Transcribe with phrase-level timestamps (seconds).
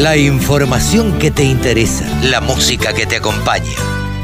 [0.00, 3.76] La información que te interesa, la música que te acompaña.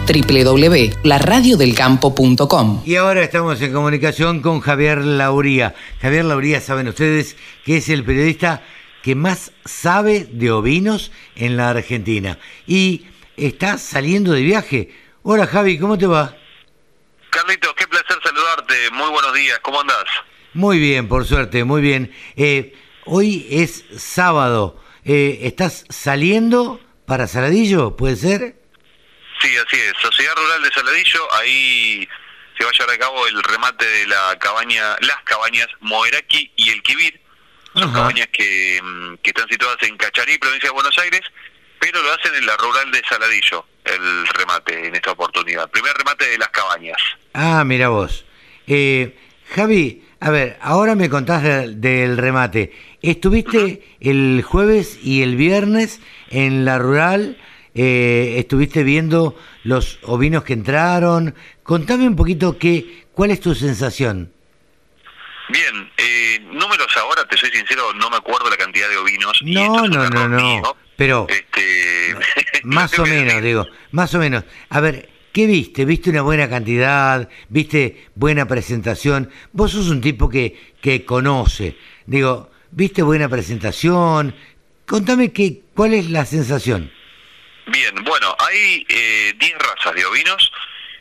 [0.07, 5.75] www.laradiodelcampo.com Y ahora estamos en comunicación con Javier Lauría.
[6.01, 7.37] Javier Lauría, saben ustedes
[7.67, 8.63] que es el periodista
[9.03, 12.39] que más sabe de ovinos en la Argentina.
[12.67, 13.05] Y
[13.37, 14.95] está saliendo de viaje.
[15.25, 16.35] Hola Javi, ¿cómo te va?
[17.29, 18.75] Carlitos, qué placer saludarte.
[18.93, 20.07] Muy buenos días, ¿cómo andás?
[20.55, 22.15] Muy bien, por suerte, muy bien.
[22.35, 24.86] Eh, hoy es sábado.
[25.09, 27.95] Eh, ¿Estás saliendo para Saladillo?
[27.97, 28.57] ¿Puede ser?
[29.41, 29.93] Sí, así es.
[30.03, 32.09] Sociedad Rural de Saladillo, ahí
[32.59, 36.71] se va a llevar a cabo el remate de la cabaña, las cabañas Moeraki y
[36.71, 37.21] El Quibir.
[37.75, 37.93] Son Ajá.
[37.93, 41.21] cabañas que, mm, que están situadas en Cacharí, provincia de Buenos Aires,
[41.79, 45.71] pero lo hacen en la rural de Saladillo, el remate en esta oportunidad.
[45.71, 46.97] Primer remate de las cabañas.
[47.33, 48.25] Ah, mira vos.
[48.67, 49.17] Eh,
[49.55, 52.73] Javi, a ver, ahora me contás del, del remate.
[53.03, 56.01] ¿Estuviste el jueves y el viernes
[56.31, 57.39] en la rural?
[57.75, 61.35] Eh, ¿Estuviste viendo los ovinos que entraron?
[61.63, 64.33] Contame un poquito qué, cuál es tu sensación.
[65.49, 69.39] Bien, eh, números ahora, te soy sincero, no me acuerdo la cantidad de ovinos.
[69.43, 70.37] No, no, no, no.
[70.37, 70.77] mío.
[70.97, 72.17] Pero Este,
[72.65, 74.45] más o menos, digo, más o menos.
[74.71, 75.85] A ver, ¿qué viste?
[75.85, 77.29] ¿Viste una buena cantidad?
[77.49, 79.31] ¿Viste buena presentación?
[79.53, 81.77] Vos sos un tipo que, que conoce.
[82.07, 84.35] Digo, ¿viste buena presentación?
[84.87, 86.93] Contame qué, cuál es la sensación.
[87.67, 90.53] Bien, bueno, hay eh, 10 razas de ovinos,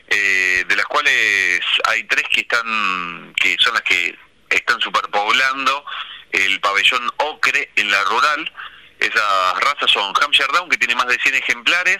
[0.08, 4.16] eh, de las cuales hay tres que están, que son las que
[4.50, 5.86] están superpoblando
[6.32, 8.52] el pabellón ocre en la rural.
[9.00, 11.98] Esas razas son Hampshire Down, que tiene más de 100 ejemplares,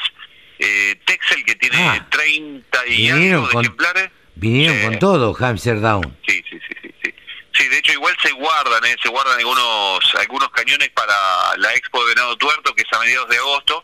[0.60, 4.10] eh, Texel, que tiene Ah, 30 y algo de con- ejemplares.
[4.36, 4.84] Vinieron Sí.
[4.86, 6.18] con todo, Hamster Down.
[6.28, 6.85] Sí, sí, sí,
[7.58, 8.96] sí, de hecho igual se guardan, ¿eh?
[9.02, 11.16] se guardan algunos algunos cañones para
[11.58, 13.84] la Expo de Venado Tuerto, que es a mediados de agosto,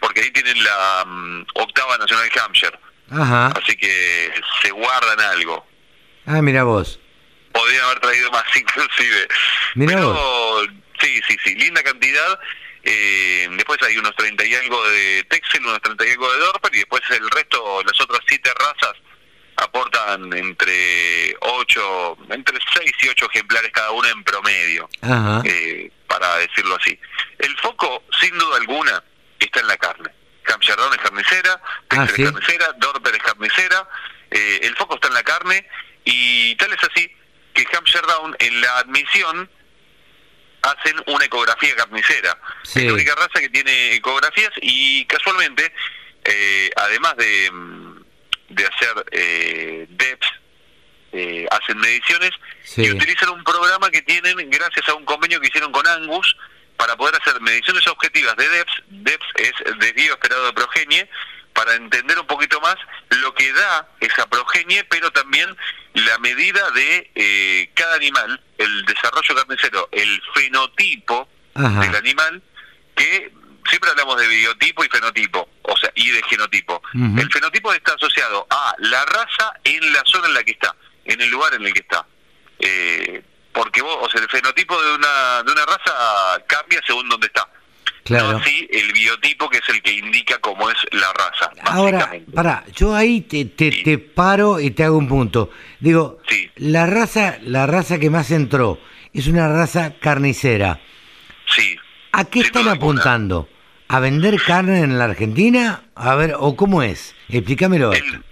[0.00, 2.78] porque ahí tienen la mm, octava Nacional Hampshire,
[3.10, 3.46] Ajá.
[3.48, 5.66] así que se guardan algo.
[6.26, 6.98] Ah, mira vos.
[7.52, 9.28] Podrían haber traído más inclusive.
[9.74, 10.62] Mirá Pero
[11.00, 12.38] sí, sí, sí, linda cantidad.
[12.86, 16.74] Eh, después hay unos 30 y algo de Texel, unos 30 y algo de Dorper,
[16.74, 18.92] y después el resto, las otras siete razas,
[19.56, 24.88] aportan entre 8, entre 6 y 8 ejemplares cada una en promedio,
[25.44, 26.98] eh, para decirlo así.
[27.38, 29.02] El foco, sin duda alguna,
[29.38, 30.10] está en la carne.
[30.46, 32.22] Down es carnicera, Texel Ah, ¿sí?
[32.22, 33.88] es carnicera, Dorper es carnicera,
[34.30, 35.66] eh, el foco está en la carne,
[36.04, 37.10] y tal es así
[37.54, 39.48] que Hampshire Down en la admisión
[40.62, 42.38] hacen una ecografía carnicera.
[42.62, 42.80] Sí.
[42.80, 45.72] Es la única raza que tiene ecografías y casualmente,
[46.24, 47.93] eh, además de, mm,
[48.48, 50.26] de hacer eh, DEPS,
[51.12, 52.30] eh, hacen mediciones
[52.64, 52.82] Sí.
[52.82, 56.36] y utilizan un programa que tienen gracias a un convenio que hicieron con Angus
[56.76, 58.72] para poder hacer mediciones objetivas de DEPS.
[58.88, 61.08] DEPS es desvío esperado de progenie
[61.52, 62.74] para entender un poquito más
[63.10, 65.56] lo que da esa progenie, pero también
[65.94, 71.80] la medida de eh, cada animal, el desarrollo carnicero, el fenotipo Ajá.
[71.80, 72.42] del animal,
[72.96, 73.32] que
[73.74, 76.80] siempre hablamos de biotipo y fenotipo, o sea, y de genotipo.
[76.94, 81.20] El fenotipo está asociado a la raza en la zona en la que está, en
[81.20, 82.06] el lugar en el que está.
[82.60, 83.20] Eh,
[83.52, 87.48] porque vos, o sea, el fenotipo de una, de una raza cambia según donde está.
[88.04, 88.32] Claro.
[88.32, 91.50] No así el biotipo que es el que indica cómo es la raza.
[91.64, 93.82] Ahora, para, yo ahí te, te, Sí.
[93.82, 95.50] te paro y te hago un punto.
[95.80, 96.48] Digo, Sí.
[96.56, 98.78] la raza, la raza que más entró
[99.12, 100.80] es una raza carnicera.
[101.56, 101.76] Sí.
[102.12, 103.48] ¿A qué Sin están apuntando?
[103.94, 105.84] ¿A vender carne en la Argentina?
[105.94, 107.14] A ver, ¿o cómo es?
[107.28, 107.92] Explícamelo.
[107.92, 108.24] El,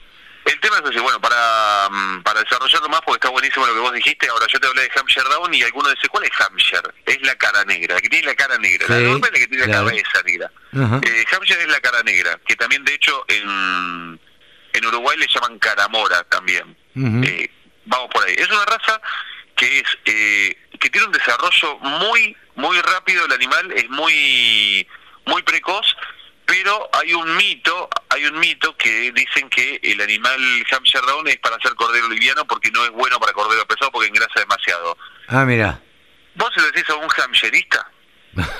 [0.44, 3.78] el tema es así, bueno, para, mm, para desarrollarlo más, porque está buenísimo lo que
[3.78, 6.90] vos dijiste, ahora yo te hablé de Hampshire Down y alguno dice, ¿cuál es Hampshire?
[7.06, 9.46] Es la cara negra, la que tiene la cara negra, la norma es la que
[9.46, 9.84] tiene claro.
[9.84, 10.50] la cabeza negra.
[11.06, 14.20] Eh, Hampshire es la cara negra, que también de hecho en,
[14.72, 16.76] en Uruguay le llaman caramora también.
[16.96, 17.48] Eh,
[17.84, 18.34] vamos por ahí.
[18.36, 19.00] Es una raza
[19.54, 24.88] que es eh, que tiene un desarrollo muy muy rápido el animal, es muy
[25.26, 25.86] muy precoz,
[26.46, 31.38] pero hay un mito, hay un mito que dicen que el animal Hampshire Down es
[31.38, 34.96] para hacer cordero liviano porque no es bueno para cordero pesado porque engrasa demasiado.
[35.28, 35.80] Ah, mira.
[36.34, 37.90] Vos se lo decís a un hampshireista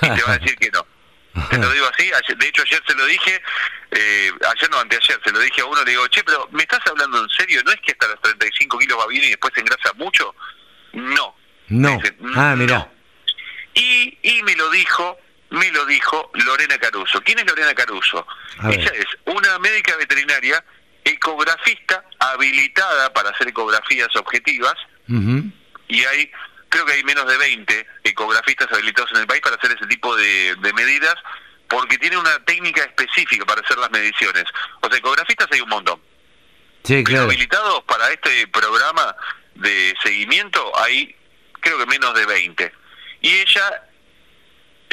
[0.01, 0.85] y te va a decir que no.
[1.49, 3.41] Te lo digo así, de hecho ayer se lo dije,
[3.89, 6.81] eh, ayer no, anteayer se lo dije a uno, le digo, che, pero ¿me estás
[6.85, 7.59] hablando en serio?
[7.65, 10.35] ¿No es que hasta los 35 kilos va bien y después se engrasa mucho?
[10.91, 11.35] No.
[11.69, 11.97] No.
[11.97, 12.77] Dice, Ah, mira.
[12.77, 12.91] "No".
[13.73, 15.17] Y, y me lo dijo,
[15.53, 17.21] me lo dijo Lorena Caruso.
[17.21, 18.25] ¿Quién es Lorena Caruso?
[18.69, 20.63] Ella es una médica veterinaria,
[21.03, 24.75] ecografista, habilitada para hacer ecografías objetivas,
[25.87, 26.31] y hay
[26.69, 30.15] creo que hay menos de 20 ecografistas habilitados en el país para hacer ese tipo
[30.15, 31.15] de, de medidas,
[31.67, 34.45] porque tiene una técnica específica para hacer las mediciones.
[34.81, 36.01] O sea, ecografistas hay un montón.
[36.83, 37.23] Sí, Pero claro.
[37.25, 39.15] habilitados para este programa
[39.53, 41.15] de seguimiento hay
[41.59, 42.73] creo que menos de 20.
[43.21, 43.83] Y ella,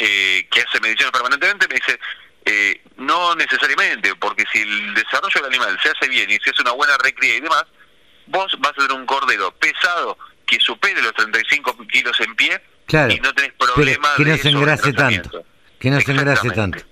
[0.02, 1.98] eh, que hace mediciones permanentemente, me dice,
[2.46, 6.62] eh, no necesariamente, porque si el desarrollo del animal se hace bien y se hace
[6.62, 7.64] una buena recría y demás,
[8.26, 10.16] vos vas a tener un cordero pesado
[10.46, 13.12] que supere los 35 kilos en pie Claro.
[13.12, 15.44] y no tenés problema que no de se engrase tanto.
[15.78, 16.82] Que no se engrase tanto.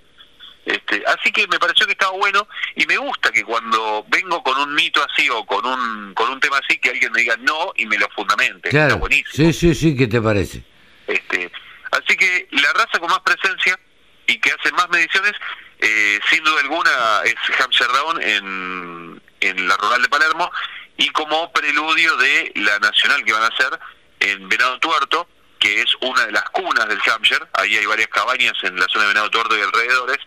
[0.65, 4.55] Este, así que me pareció que estaba bueno y me gusta que cuando vengo con
[4.59, 7.73] un mito así o con un con un tema así que alguien me diga no
[7.75, 8.69] y me lo fundamente.
[8.69, 8.97] Está Claro.
[8.99, 9.33] buenísimo.
[9.33, 10.63] Sí, sí, sí, ¿qué te parece?
[11.07, 11.51] Este,
[11.91, 13.79] así que la raza con más presencia
[14.27, 15.33] y que hace más mediciones,
[15.79, 16.91] eh, sin duda alguna
[17.25, 20.51] es Hampshire Down en, en la rural de Palermo
[20.97, 23.79] y como preludio de la nacional que van a hacer
[24.19, 25.27] en Venado Tuerto,
[25.57, 29.05] que es una de las cunas del Hampshire, ahí hay varias cabañas en la zona
[29.05, 30.17] de Venado Tuerto y alrededores,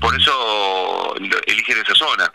[0.00, 1.14] por eso
[1.46, 2.32] eligen esa zona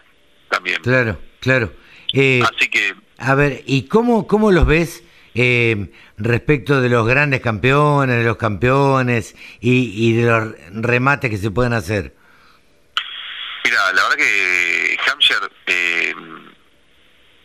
[0.50, 0.82] también.
[0.82, 1.74] Claro, claro.
[2.14, 5.04] Eh, Así que a ver, ¿y cómo, cómo los ves
[5.36, 5.92] eh,
[6.24, 11.52] respecto de los grandes campeones, de los campeones y, y de los remates que se
[11.52, 12.14] pueden hacer?
[13.64, 16.16] Mira, la verdad que Hampshire eh,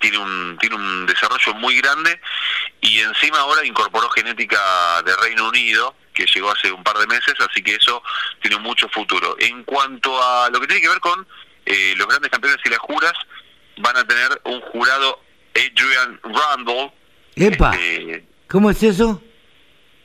[0.00, 2.20] tiene un tiene un desarrollo muy grande
[2.81, 7.34] y encima ahora incorporó genética de Reino Unido que llegó hace un par de meses,
[7.38, 8.02] así que eso
[8.40, 9.37] tiene mucho futuro.
[9.38, 11.26] En cuanto a lo que tiene que ver con
[11.67, 13.12] eh, los grandes campeones y las juras,
[13.76, 15.20] van a tener un jurado
[15.55, 16.93] Adrian Rundle.
[17.37, 17.73] ¡Epa!
[17.73, 19.23] este, ¿Cómo es eso?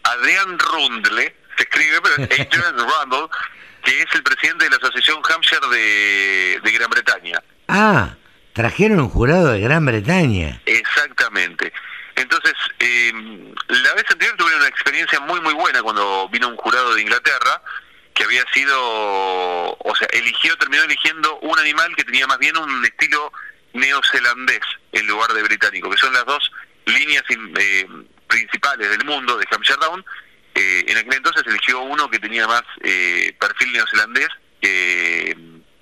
[0.03, 3.27] Adrián Rundle, se escribe, pero es Adrian Rundle,
[3.83, 7.41] que es el presidente de la Asociación Hampshire de, de Gran Bretaña.
[7.67, 8.15] Ah,
[8.53, 10.61] trajeron un jurado de Gran Bretaña.
[10.65, 11.71] Exactamente.
[12.15, 13.11] Entonces, eh,
[13.67, 17.61] la vez anterior tuvieron una experiencia muy, muy buena cuando vino un jurado de Inglaterra
[18.13, 22.83] que había sido, o sea, eligió, terminó eligiendo un animal que tenía más bien un
[22.83, 23.31] estilo
[23.73, 24.59] neozelandés
[24.91, 26.51] en lugar de británico, que son las dos
[26.85, 27.87] líneas eh,
[28.31, 30.03] principales del mundo de Hampshire Down.
[30.55, 34.29] Eh, en aquel entonces eligió uno que tenía más eh, perfil neozelandés
[34.59, 35.37] que,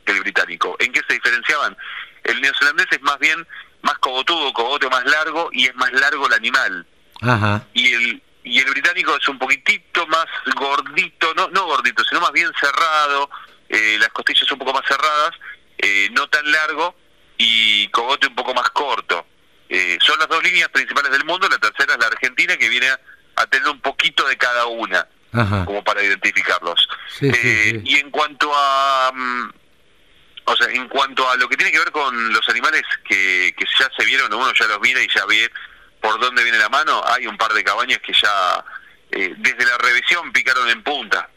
[0.05, 0.75] que el británico.
[0.79, 1.77] ¿En qué se diferenciaban?
[2.23, 3.47] El neozelandés es más bien
[3.81, 6.85] más cogotudo, cogote más largo y es más largo el animal.
[7.21, 7.65] Ajá.
[7.73, 10.25] Y el y el británico es un poquitito más
[10.55, 13.29] gordito, no no gordito, sino más bien cerrado,
[13.67, 15.31] eh, las costillas un poco más cerradas,
[15.77, 16.95] eh, no tan largo
[17.37, 19.25] y cogote un poco más corto.
[19.69, 22.89] Eh, son las dos líneas principales del mundo, la tercera es la Argentina que viene
[22.89, 22.99] a,
[23.35, 25.63] a tener un poquito de cada una Ajá.
[25.65, 26.87] como para identificarlos.
[27.19, 27.81] Sí, Eh, sí.
[27.85, 29.49] Y en cuanto a, mm,
[30.45, 33.65] o sea, en cuanto a lo que tiene que ver con los animales que, que
[33.79, 35.51] ya se vieron, uno ya los mira y ya ve
[36.01, 38.63] por dónde viene la mano, hay un par de cabañas que ya
[39.11, 41.29] eh, desde la revisión picaron en punta,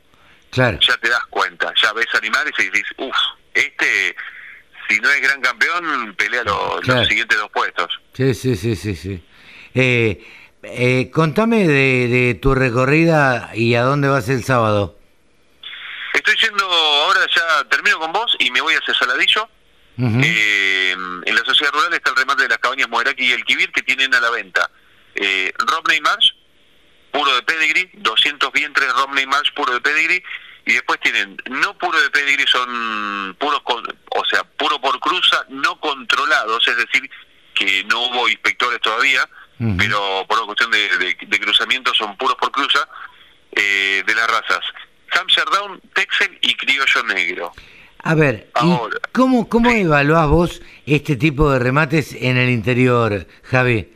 [0.51, 0.79] Claro.
[0.81, 3.17] ya te das cuenta, ya ves animales y dices, uff,
[3.55, 4.15] este,
[4.95, 7.01] si no es gran campeón, pelea los, Claro.
[7.01, 7.89] los siguientes dos puestos.
[8.15, 9.25] Sí, sí, sí, sí, sí.
[9.75, 10.25] Eh,
[10.63, 14.99] eh, contame de, de tu recorrida y a dónde vas el sábado.
[16.15, 19.49] Estoy yendo, ahora ya termino con vos y me voy hacia Saladillo.
[19.99, 23.71] Eh, en la sociedad rural está el remate de las cabañas Moderaki y el Kibir
[23.73, 24.71] que tienen a la venta
[25.15, 26.31] eh, Romney Marsh,
[27.13, 30.23] puro de pedigree, 200 vientres Romney Marsh puro de pedigree,
[30.67, 35.45] y después tienen no puro de pedigree, son puros, con, o sea, puro por cruza,
[35.49, 37.11] no controlados, es decir,
[37.55, 39.29] que no hubo inspectores todavía,
[39.79, 42.89] pero por una cuestión de, de- de cruzamiento son puros por cruza,
[43.53, 44.61] eh, de las razas
[45.13, 47.53] Hampshire Down, Texel y Criollo Negro.
[48.05, 48.99] A ver, ¿y Ahora.
[49.13, 53.93] cómo, cómo evaluás vos este tipo de remates en el interior, Javi?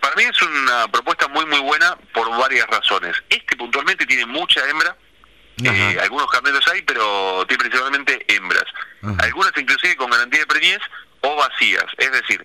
[0.00, 3.14] Para mí es una propuesta muy muy buena por varias razones.
[3.30, 4.96] Este puntualmente tiene mucha hembra.
[5.64, 8.64] Eh, algunos carneros hay, pero tiene principalmente hembras.
[9.02, 9.16] Ajá.
[9.24, 10.80] Algunas inclusive con garantía de preñez
[11.22, 12.44] o vacías, es decir,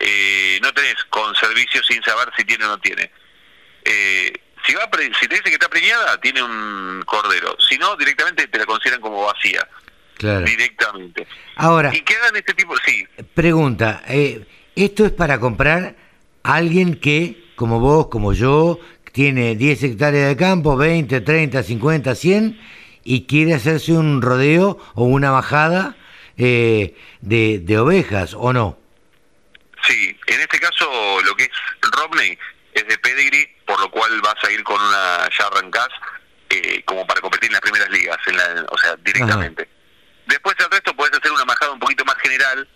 [0.00, 3.10] eh, no tenés con servicio sin saber si tiene o no tiene.
[3.84, 4.32] Eh,
[4.66, 7.56] si, va pre- si te dice que está preñada, tiene un cordero.
[7.68, 9.66] Si no, directamente te la consideran como vacía.
[10.16, 10.46] Claro.
[10.46, 11.26] Directamente.
[11.56, 14.46] Ahora, Y quedan este tipo, sí, pregunta, eh,
[14.76, 15.96] ¿esto es para comprar
[16.44, 18.78] a alguien que, como vos, como yo,
[19.14, 22.60] tiene 10 hectáreas de campo, 20, 30, 50, 100,
[23.04, 25.94] y quiere hacerse un rodeo o una bajada
[26.36, 28.76] eh, de, de ovejas, o no?
[29.86, 30.84] Sí, en este caso
[31.24, 31.50] lo que es
[31.92, 32.36] Romney
[32.72, 35.90] es de pedigree, por lo cual vas a ir con una ya arrancás
[36.50, 39.68] eh, como para competir en las primeras ligas, en la, o sea, directamente.
[40.26, 42.68] Después el resto podés hacer una majada un poquito más general,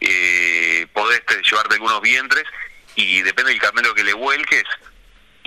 [0.00, 2.44] eh, podés eh, llevarte algunos vientres
[2.94, 4.62] y depende del carnero que le vuelques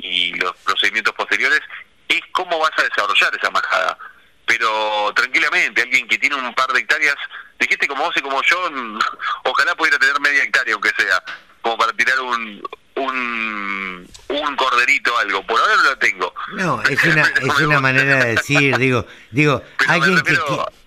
[0.03, 1.61] y los procedimientos posteriores,
[2.07, 3.97] es cómo vas a desarrollar esa majada.
[4.45, 7.15] Pero tranquilamente, alguien que tiene un par de hectáreas,
[7.59, 8.69] dijiste como vos y como yo,
[9.45, 11.23] ojalá pudiera tener media hectárea, aunque sea,
[11.61, 12.61] como para tirar un,
[12.95, 15.45] un, un corderito algo.
[15.45, 16.33] Por ahora no lo tengo.
[16.53, 20.37] No, es una, es una manera de decir, digo, digo, alguien que,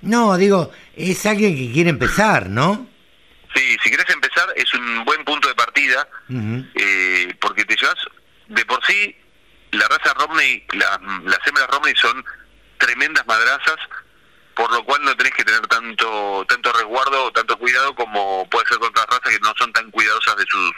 [0.02, 2.86] no, digo, es alguien que quiere empezar, ¿no?
[3.54, 6.06] Sí, si querés empezar es un buen punto de partida,
[6.74, 7.96] eh, porque te llevas,
[8.48, 9.16] de por sí,
[9.72, 12.24] la raza Romney, la, las hembras Romney son
[12.78, 13.76] tremendas madrazas,
[14.54, 18.66] por lo cual no tenés que tener tanto tanto resguardo o tanto cuidado como puede
[18.68, 20.72] ser con otras razas que no son tan cuidadosas de sus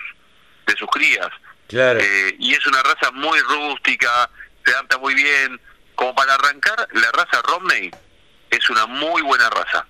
[0.67, 1.29] de sus crías.
[1.69, 2.01] Claro.
[2.01, 4.31] Eh, y es una raza muy rústica,
[4.65, 5.61] se adapta muy bien.
[5.95, 7.91] Como para arrancar, la raza Romney
[8.51, 9.87] es una muy buena raza.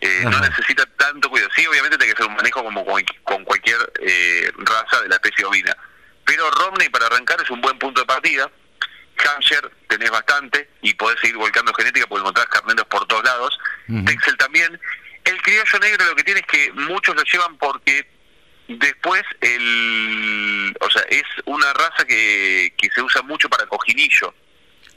[0.00, 1.50] Eh, no necesita tanto cuidado.
[1.56, 2.84] Sí, obviamente tiene que hacer un manejo como
[3.24, 5.76] con cualquier eh, raza de la especie ovina.
[6.28, 8.50] Pero Romney para arrancar es un buen punto de partida.
[9.16, 13.58] Hampshire tenés bastante y podés seguir volcando genética porque encontrás carneros por todos lados.
[14.04, 14.78] Texel también.
[15.24, 18.06] El criollo negro lo que tiene es que muchos lo llevan porque
[18.68, 24.34] después el o sea es una raza que, que se usa mucho para cojinillo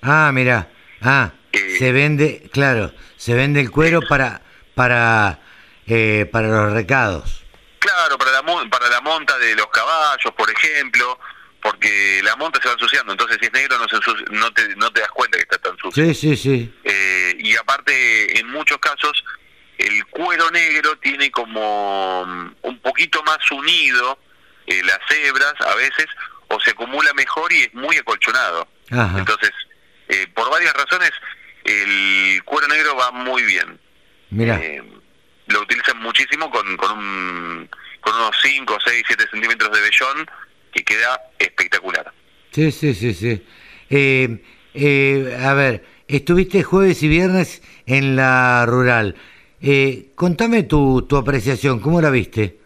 [0.02, 0.70] ah mira
[1.02, 4.42] ah eh, se vende claro se vende el cuero para
[4.76, 5.40] para
[5.88, 7.41] eh, para los recados
[7.82, 11.20] claro para la para la monta de los caballos por ejemplo
[11.62, 13.98] porque la monta se va ensuciando entonces si es negro no se
[14.32, 17.56] no te no te das cuenta que está tan sucio sí sí sí eh, y
[17.56, 19.24] aparte en muchos casos
[19.78, 24.20] el cuero negro tiene como mm, un poquito más unido
[24.68, 26.06] eh, las hebras a veces
[26.48, 28.68] o se acumula mejor y es muy acolchonado.
[28.90, 29.52] Entonces,
[30.10, 31.12] eh, por varias razones,
[31.64, 33.80] el cuero negro va muy bien.
[34.30, 34.60] Mira.
[34.62, 34.84] Eh,
[35.52, 40.30] lo utilizan muchísimo con, con, un, con unos 5, 6, 7 centímetros de vellón
[40.74, 42.12] que queda espectacular.
[42.52, 43.44] Sí, sí, sí, sí.
[45.40, 49.16] a ver, estuviste jueves y viernes en la rural.
[49.62, 52.58] Eh, contame tu, tu apreciación, ¿cómo la viste?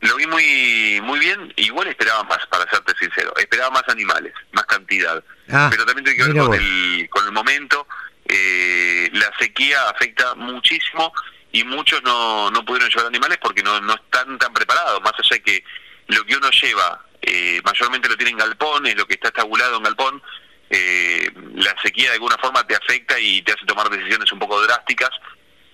[0.00, 3.34] Lo vi muy muy bien, igual esperaba más, para serte sincero.
[3.36, 5.22] Esperaba más animales, más cantidad.
[5.50, 7.86] Ah, Pero también tiene que ver con el, con el momento.
[8.32, 11.12] Eh, la sequía afecta muchísimo
[11.50, 15.02] y muchos no, no pudieron llevar animales porque no, no están tan preparados.
[15.02, 15.64] Más allá de que
[16.06, 19.76] lo que uno lleva eh, mayormente lo tiene en galpón, es lo que está estabulado
[19.76, 20.22] en galpón,
[20.70, 24.62] eh, la sequía de alguna forma te afecta y te hace tomar decisiones un poco
[24.62, 25.10] drásticas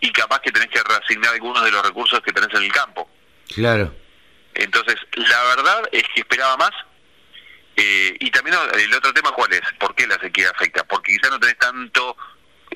[0.00, 3.08] y capaz que tenés que reasignar algunos de los recursos que tenés en el campo.
[3.54, 3.94] Claro.
[4.54, 6.72] Entonces, la verdad es que esperaba más.
[7.76, 9.60] Eh, y también el otro tema, ¿cuál es?
[9.78, 10.82] ¿Por qué la sequía afecta?
[10.84, 12.16] Porque quizás no tenés tanto,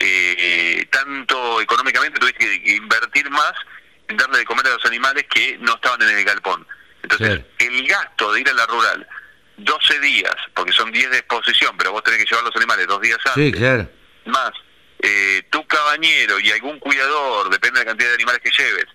[0.00, 3.52] eh, tanto económicamente, tuviste que, invertir más
[4.08, 6.66] en darle de comer a los animales que no estaban en el galpón.
[7.02, 9.06] Entonces, el gasto de ir a la rural
[9.58, 13.00] 12 días, porque son 10 de exposición, pero vos tenés que llevar los animales dos
[13.00, 13.44] días antes.
[13.44, 13.88] Sí, claro.
[14.24, 14.52] Más
[15.02, 18.86] eh, tu cabañero y algún cuidador, depende de la cantidad de animales que lleves,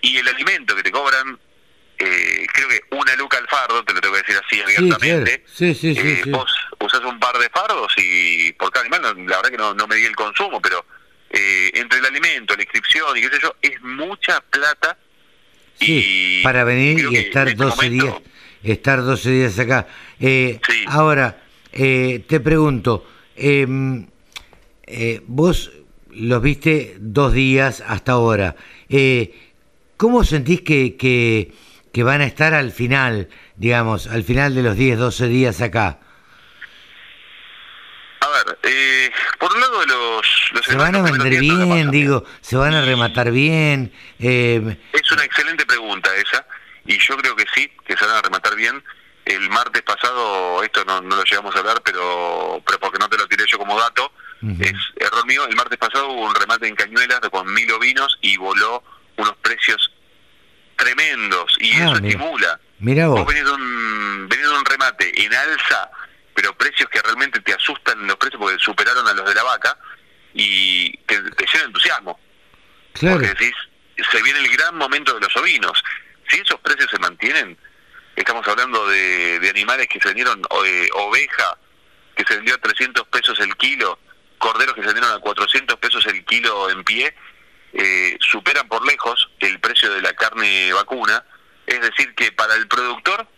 [0.00, 1.38] y el alimento que te cobran,
[1.98, 5.44] eh, creo que una luca al fardo, te lo tengo que decir así abiertamente.
[5.52, 6.50] Sí, sí, sí, eh, Vos
[6.80, 10.04] usás un par de fardos y por cada animal, la verdad que no, no medí
[10.04, 10.84] el consumo, pero
[11.30, 14.96] eh, entre el alimento, la inscripción y qué sé yo, es mucha plata.
[15.78, 18.14] Sí, para venir y estar 12 este días
[18.62, 19.86] estar 12 días acá.
[20.18, 23.06] Eh, Ahora, eh, te pregunto,
[23.36, 23.66] eh,
[24.86, 25.72] eh, vos
[26.12, 28.56] los viste dos días hasta ahora.
[28.88, 29.34] Eh,
[29.96, 34.98] ¿Cómo sentís que, que, van a estar al final, digamos, al final de los 10,
[34.98, 36.00] 12 días acá?
[38.20, 40.64] A ver, eh, por un lado los...
[40.64, 42.24] ¿Se van a vender bien, digo?
[42.40, 43.92] ¿Se van a rematar bien?
[44.18, 46.46] Eh, es una excelente pregunta esa,
[46.84, 48.82] y yo creo que sí, que se van a rematar bien.
[49.24, 53.16] El martes pasado, esto no, no lo llegamos a hablar, pero, pero porque no te
[53.16, 54.12] lo tiré yo como dato,
[54.58, 55.46] es error mío.
[55.46, 58.82] El martes pasado hubo un remate en Cañuelas con mil ovinos y voló
[59.16, 59.92] unos precios
[60.76, 62.60] tremendos y ah, eso estimula.
[62.78, 63.26] Mira vos.
[63.26, 65.90] venís de, un, un remate en alza,
[66.40, 69.76] pero precios que realmente te asustan los precios porque superaron a los de la vaca
[70.32, 72.18] y te, te llena entusiasmo.
[72.94, 73.16] Claro.
[73.16, 73.52] Porque decís,
[74.10, 75.82] se viene el gran momento de los ovinos.
[76.30, 77.58] Si esos precios se mantienen,
[78.16, 81.58] estamos hablando de, de animales que se vendieron, eh, oveja,
[82.16, 83.98] que se vendió a 300 pesos el kilo,
[84.38, 87.14] corderos que se dieron a 400 pesos el kilo en pie,
[87.74, 91.22] eh, superan por lejos el precio de la carne vacuna.
[91.66, 93.28] Es decir, que para el productor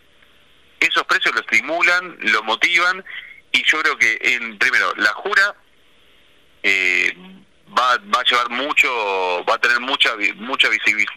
[0.87, 3.05] esos precios lo estimulan, lo motivan
[3.53, 5.55] y yo creo que, en primero, la jura
[6.63, 7.13] eh,
[7.77, 8.89] va, va a llevar mucho,
[9.45, 10.69] va a tener mucha mucha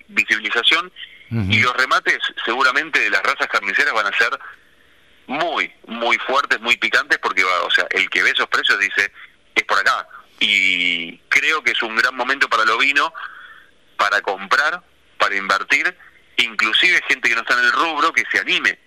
[0.07, 0.91] visibilización
[1.31, 4.39] y los remates seguramente de las razas carniceras van a ser
[5.27, 9.11] muy, muy fuertes, muy picantes, porque, o sea, el que ve esos precios dice,
[9.55, 10.07] es por acá.
[10.39, 13.11] Y creo que es un gran momento para el ovino,
[13.97, 14.83] para comprar,
[15.17, 15.95] para invertir,
[16.37, 18.77] inclusive gente que no está en el rubro, que se anime.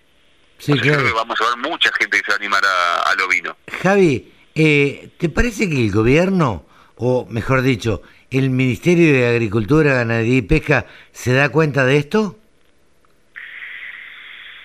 [0.58, 3.20] Sí, creo que vamos a ver mucha gente que se va a animar a, al
[3.20, 3.56] ovino.
[3.82, 10.38] Javi, eh, ¿te parece que el gobierno, o mejor dicho, el Ministerio de Agricultura, Ganadería
[10.38, 12.38] y Pesca, se da cuenta de esto?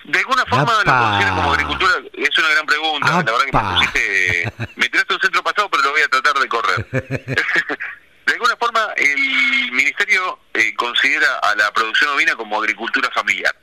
[0.04, 3.74] De alguna forma lo considera como agricultura, es una gran pregunta, la verdad que me
[3.74, 6.86] pusiste, me tiraste un centro pasado, pero lo voy a tratar de correr.
[8.26, 13.54] de alguna forma el Ministerio eh, considera a la producción ovina como agricultura familiar,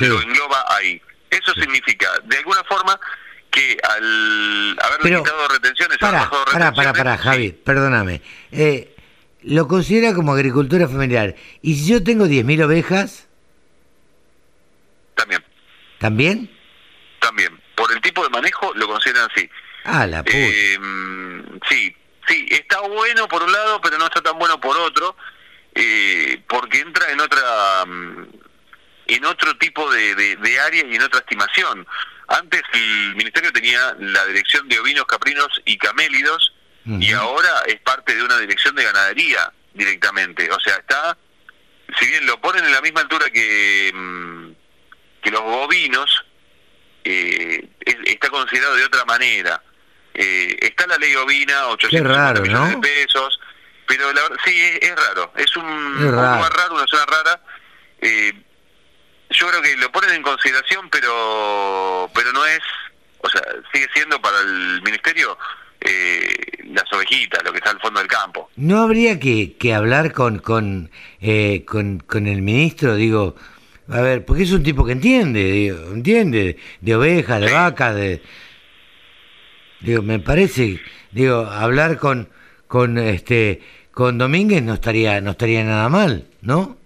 [0.00, 1.00] lo engloba ahí.
[1.44, 2.98] Eso significa, de alguna forma,
[3.50, 8.22] que al haber quitado retenciones, para, para, para, para, Javi, perdóname.
[8.50, 8.96] Eh,
[9.42, 11.34] lo considera como agricultura familiar.
[11.60, 13.28] ¿Y si yo tengo 10.000 ovejas?
[15.14, 15.44] También.
[15.98, 16.50] ¿También?
[17.20, 17.60] También.
[17.74, 19.48] Por el tipo de manejo lo consideran así.
[19.84, 20.36] Ah, la puta.
[20.36, 20.78] Eh,
[21.68, 21.94] sí,
[22.26, 25.14] sí, está bueno por un lado, pero no está tan bueno por otro,
[25.74, 28.23] eh, porque entra en otra mm,
[29.14, 31.86] en otro tipo de, de, área y en otra estimación.
[32.28, 36.52] Antes el ministerio tenía la dirección de ovinos, caprinos y camélidos
[36.86, 40.50] y ahora es parte de una dirección de ganadería directamente.
[40.50, 41.16] O sea, está,
[41.98, 44.50] si bien lo ponen en la misma altura que, mm,
[45.22, 46.24] que los bovinos,
[47.04, 47.68] eh,
[48.04, 49.62] está considerado de otra manera.
[50.12, 53.40] Eh, está la ley ovina, 800 millones de pesos,
[53.86, 55.32] pero la, sí, es, raro.
[55.36, 57.40] Es un, un lugar raro, una zona rara.
[58.00, 58.32] Eh,
[59.34, 62.60] yo creo que lo ponen en consideración, pero pero no es,
[63.20, 65.36] o sea, sigue siendo para el ministerio
[65.80, 66.36] eh,
[66.72, 68.50] las ovejitas, lo que está al fondo del campo.
[68.56, 73.36] ¿No habría que, que hablar con con, eh, con con el ministro, digo,
[73.88, 78.22] a ver, porque es un tipo que entiende, digo, entiende de ovejas, de vacas, de
[79.80, 82.28] digo, me parece, digo, hablar con
[82.66, 86.78] con este con Domínguez no estaría no estaría nada mal, ¿no?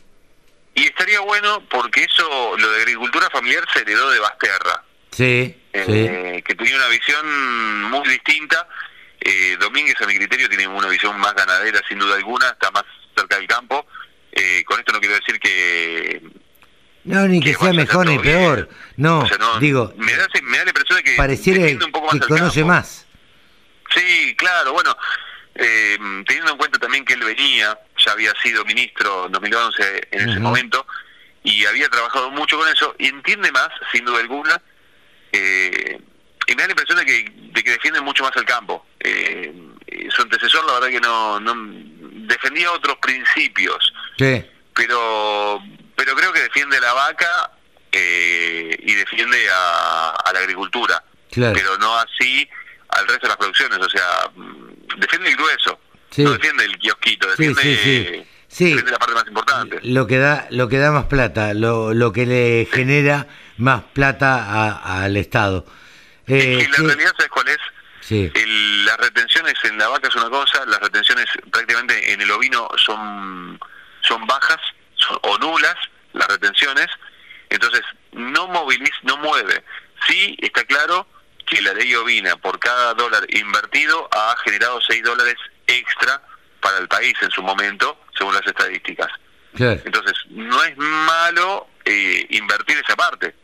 [0.78, 4.84] Y estaría bueno porque eso, lo de agricultura familiar se heredó de Basterra.
[5.10, 8.68] Sí, eh, Que tenía una visión muy distinta.
[9.20, 12.84] Eh, Domínguez, a mi criterio, tiene una visión más ganadera, sin duda alguna, está más
[13.16, 13.86] cerca del campo.
[14.30, 16.22] Eh, con esto no quiero decir que...
[17.02, 18.68] No, ni que, sea mejor ni peor.
[18.96, 19.26] No,
[19.58, 19.92] digo...
[19.96, 21.16] Me da, me da la impresión de que...
[21.16, 23.04] Pareciera un poco más que conoce más.
[23.92, 24.96] Sí, claro, bueno,
[25.56, 27.76] eh, teniendo en cuenta también que él venía
[28.08, 30.86] ya había sido ministro en 2011 en ese momento
[31.42, 34.60] y había trabajado mucho con eso y entiende más, sin duda alguna,
[35.32, 35.98] eh,
[36.46, 38.86] y me da la impresión de que, de que defiende mucho más el campo.
[39.00, 39.52] Eh,
[40.10, 41.54] su antecesor, la verdad que no, no
[42.26, 43.92] defendía otros principios,
[44.74, 45.62] pero
[45.94, 47.50] pero creo que defiende la vaca
[47.90, 52.48] eh, y defiende a, la agricultura, pero no así
[52.90, 55.78] al resto de las producciones, o sea, mm, defiende el grueso
[56.16, 58.26] no defiende el kiosquito, defiende,
[58.90, 59.78] la parte más importante.
[59.82, 65.02] Lo que da, lo que da más plata, lo, lo que le genera más plata
[65.02, 65.66] al Estado.
[66.26, 67.58] Eh, la realidad, ¿sabes cuál es?
[68.10, 73.60] las retenciones en la vaca es una cosa, las retenciones prácticamente en el ovino son,
[74.00, 74.56] son bajas
[75.22, 75.74] o nulas,
[76.14, 76.86] las retenciones,
[77.50, 79.62] entonces no moviliza, no mueve.
[80.06, 81.06] Sí, está claro
[81.46, 85.36] que la ley ovina por cada dólar invertido ha generado 6 dólares
[85.68, 86.20] extra
[86.60, 89.08] para el país en su momento, según las estadísticas.
[89.58, 93.34] Entonces, no es malo eh, invertir esa parte.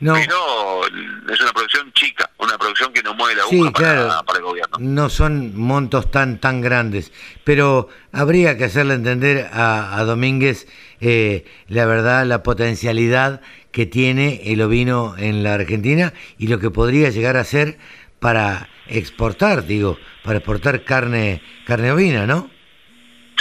[0.00, 0.14] No.
[0.14, 0.86] Pero
[1.32, 4.76] es una producción chica, una producción que no mueve la aguja para, el gobierno.
[4.80, 7.12] No son montos tan tan grandes,
[7.44, 10.66] pero habría que hacerle entender a, Domínguez
[11.00, 16.70] eh, la verdad, la potencialidad que tiene el ovino en la Argentina y lo que
[16.70, 17.78] podría llegar a ser
[18.18, 22.50] para exportar, digo, para exportar carne, carne ovina, ¿no?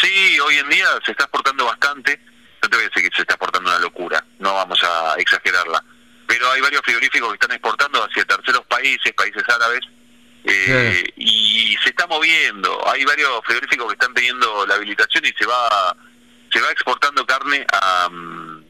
[0.01, 2.19] Sí, hoy en día se está exportando bastante.
[2.61, 5.83] No te voy a decir que se está exportando una locura, no vamos a exagerarla.
[6.27, 9.81] Pero hay varios frigoríficos que están exportando hacia terceros países, países árabes,
[10.45, 12.81] eh, y se está moviendo.
[12.87, 15.95] Hay varios frigoríficos que están teniendo la habilitación y se va
[16.53, 18.63] se va exportando carne a um,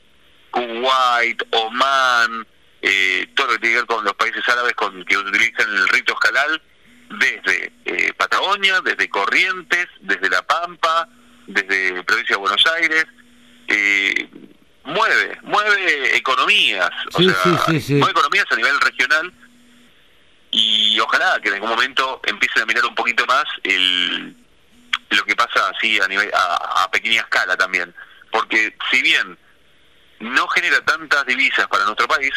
[0.52, 2.48] Kuwait, Oman,
[2.86, 5.88] eh, todo lo que tiene que ver con los países árabes con que utilizan el
[5.88, 6.62] rito escalal
[7.18, 11.08] desde eh, Patagonia, desde Corrientes, desde La Pampa,
[11.48, 13.06] desde provincia de Buenos Aires.
[13.70, 14.30] Eh,
[14.84, 19.34] mueve, mueve economías, o sea, mueve economías a nivel regional
[20.52, 24.36] y ojalá que en algún momento empiecen a mirar un poquito más el
[25.10, 27.94] lo que pasa así a nivel a pequeña escala también,
[28.30, 29.38] porque si bien
[30.20, 32.34] no genera tantas divisas para nuestro país,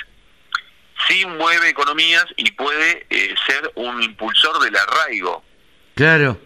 [1.08, 5.42] sí mueve economías y puede eh, ser un impulsor del arraigo.
[5.94, 6.38] Claro.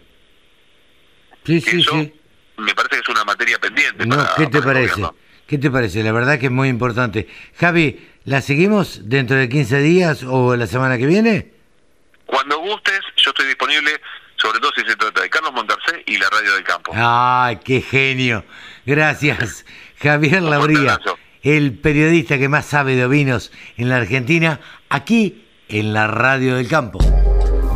[1.45, 2.13] Sí, sí, Eso sí.
[2.57, 4.05] me parece que es una materia pendiente.
[4.05, 5.01] No, para- ¿qué te para parece?
[5.47, 6.03] ¿Qué te parece?
[6.03, 7.27] La verdad que es muy importante.
[7.59, 11.51] Javi, ¿la seguimos dentro de 15 días o la semana que viene?
[12.25, 13.99] Cuando gustes, yo estoy disponible,
[14.37, 16.93] sobre todo si se trata de Carlos Montarcé y la Radio del Campo.
[16.95, 18.45] ¡Ay, qué genio!
[18.85, 19.65] Gracias,
[20.01, 20.97] Javier Labría.
[21.43, 26.67] El periodista que más sabe de ovinos en la Argentina, aquí en la Radio del
[26.67, 26.99] Campo.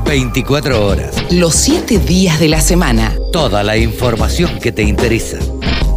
[0.05, 1.15] 24 horas.
[1.31, 3.13] Los siete días de la semana.
[3.33, 5.39] Toda la información que te interesa.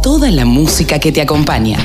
[0.01, 1.77] Toda la música que te acompaña.